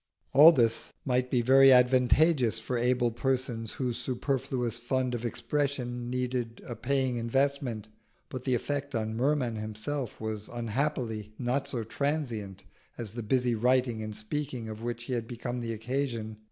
All 0.33 0.51
this 0.51 0.93
might 1.05 1.29
be 1.29 1.43
very 1.43 1.71
advantageous 1.71 2.57
for 2.57 2.75
able 2.75 3.11
persons 3.11 3.73
whose 3.73 3.99
superfluous 3.99 4.79
fund 4.79 5.13
of 5.13 5.23
expression 5.23 6.09
needed 6.09 6.59
a 6.67 6.75
paying 6.75 7.17
investment, 7.17 7.87
but 8.27 8.43
the 8.43 8.55
effect 8.55 8.95
on 8.95 9.15
Merman 9.15 9.57
himself 9.57 10.19
was 10.19 10.47
unhappily 10.51 11.33
not 11.37 11.67
so 11.67 11.83
transient 11.83 12.65
as 12.97 13.13
the 13.13 13.21
busy 13.21 13.53
writing 13.53 14.01
and 14.01 14.15
speaking 14.15 14.67
of 14.69 14.81
which 14.81 15.03
he 15.03 15.13
had 15.13 15.27
become 15.27 15.59
the 15.61 15.71
occasion. 15.71 16.37